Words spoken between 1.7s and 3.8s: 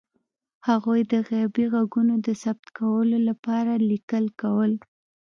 غږونو د ثبت لپاره